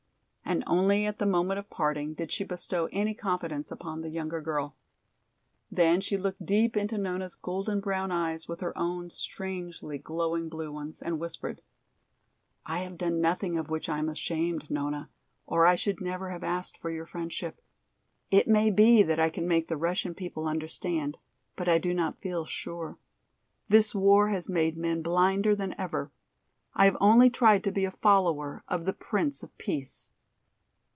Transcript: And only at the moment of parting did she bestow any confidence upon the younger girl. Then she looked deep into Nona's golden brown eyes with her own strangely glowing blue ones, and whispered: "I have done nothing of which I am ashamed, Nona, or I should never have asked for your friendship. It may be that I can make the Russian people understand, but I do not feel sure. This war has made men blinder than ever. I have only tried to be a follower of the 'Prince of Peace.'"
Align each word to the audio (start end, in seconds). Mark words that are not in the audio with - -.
And 0.43 0.65
only 0.67 1.05
at 1.05 1.17
the 1.17 1.25
moment 1.25 1.59
of 1.59 1.69
parting 1.69 2.13
did 2.13 2.29
she 2.29 2.43
bestow 2.43 2.89
any 2.91 3.13
confidence 3.13 3.71
upon 3.71 4.01
the 4.01 4.09
younger 4.09 4.41
girl. 4.41 4.75
Then 5.71 6.01
she 6.01 6.17
looked 6.17 6.45
deep 6.45 6.75
into 6.75 6.97
Nona's 6.97 7.35
golden 7.35 7.79
brown 7.79 8.11
eyes 8.11 8.49
with 8.49 8.59
her 8.59 8.77
own 8.77 9.09
strangely 9.09 9.97
glowing 9.97 10.49
blue 10.49 10.69
ones, 10.69 11.01
and 11.01 11.21
whispered: 11.21 11.61
"I 12.65 12.79
have 12.79 12.97
done 12.97 13.21
nothing 13.21 13.57
of 13.57 13.69
which 13.69 13.87
I 13.87 13.99
am 13.99 14.09
ashamed, 14.09 14.69
Nona, 14.69 15.09
or 15.45 15.65
I 15.65 15.75
should 15.75 16.01
never 16.01 16.31
have 16.31 16.43
asked 16.43 16.77
for 16.77 16.89
your 16.89 17.05
friendship. 17.05 17.61
It 18.29 18.45
may 18.45 18.71
be 18.71 19.03
that 19.03 19.21
I 19.21 19.29
can 19.29 19.47
make 19.47 19.69
the 19.69 19.77
Russian 19.77 20.13
people 20.13 20.49
understand, 20.49 21.17
but 21.55 21.69
I 21.69 21.77
do 21.77 21.93
not 21.93 22.19
feel 22.19 22.43
sure. 22.43 22.97
This 23.69 23.95
war 23.95 24.27
has 24.27 24.49
made 24.49 24.75
men 24.75 25.01
blinder 25.01 25.55
than 25.55 25.75
ever. 25.77 26.11
I 26.73 26.83
have 26.83 26.97
only 26.99 27.29
tried 27.29 27.63
to 27.63 27.71
be 27.71 27.85
a 27.85 27.91
follower 27.91 28.65
of 28.67 28.83
the 28.83 28.91
'Prince 28.91 29.43
of 29.43 29.57
Peace.'" 29.57 30.11